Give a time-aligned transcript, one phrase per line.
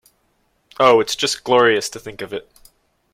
[0.79, 2.51] Oh, it’s just glorious to think of it.